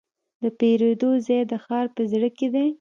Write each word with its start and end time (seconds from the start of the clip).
د 0.41 0.43
پیرود 0.59 1.01
ځای 1.25 1.41
د 1.51 1.53
ښار 1.63 1.85
په 1.95 2.01
زړه 2.11 2.29
کې 2.37 2.47
دی. 2.53 2.67